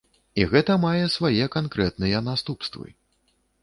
[0.39, 2.87] І гэта мае свае канкрэтныя наступствы.